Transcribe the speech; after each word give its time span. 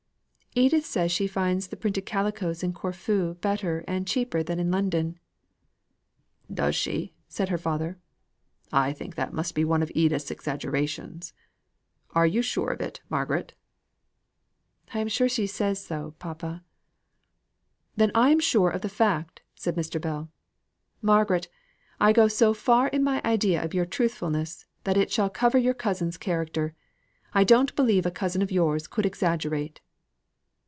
"Edith 0.53 0.85
says 0.85 1.13
she 1.13 1.27
finds 1.27 1.67
the 1.67 1.77
printed 1.77 2.05
calicoes 2.05 2.61
in 2.61 2.73
Corfu 2.73 3.35
better 3.35 3.85
and 3.87 4.05
cheaper 4.05 4.43
than 4.43 4.59
in 4.59 4.69
London." 4.69 5.17
"Does 6.53 6.75
she?" 6.75 7.13
said 7.29 7.47
her 7.47 7.57
father, 7.57 7.97
"I 8.69 8.91
think 8.91 9.15
that 9.15 9.31
must 9.31 9.55
be 9.55 9.63
one 9.63 9.81
of 9.81 9.89
Edith's 9.95 10.29
exaggerations. 10.29 11.31
Are 12.09 12.27
you 12.27 12.41
sure 12.41 12.71
of 12.71 12.81
it, 12.81 12.99
Margaret?" 13.07 13.53
"I 14.93 14.99
am 14.99 15.07
sure 15.07 15.29
she 15.29 15.47
says 15.47 15.81
so, 15.85 16.15
papa." 16.19 16.65
"Then 17.95 18.11
I 18.13 18.29
am 18.29 18.41
sure 18.41 18.71
of 18.71 18.81
the 18.81 18.89
fact," 18.89 19.39
said 19.55 19.75
Mr. 19.77 20.01
Bell. 20.01 20.29
"Margaret, 21.01 21.47
I 21.97 22.11
go 22.11 22.27
so 22.27 22.53
far 22.53 22.89
in 22.89 23.05
my 23.05 23.21
idea 23.23 23.63
of 23.63 23.73
your 23.73 23.85
truthfulness, 23.85 24.65
that 24.83 24.97
it 24.97 25.13
shall 25.13 25.29
cover 25.29 25.57
your 25.57 25.73
cousin's 25.73 26.17
character. 26.17 26.75
I 27.33 27.45
don't 27.45 27.73
believe 27.73 28.05
a 28.05 28.11
cousin 28.11 28.41
of 28.41 28.51
yours 28.51 28.85
could 28.87 29.05
exaggerate." 29.05 29.79